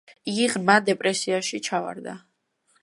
იგი 0.31 0.47
ღრმა 0.53 0.77
დეპრესიაში 0.87 1.63
ჩავარდა. 1.69 2.19